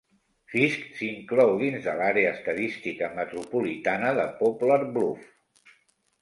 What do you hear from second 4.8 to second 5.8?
Bluf.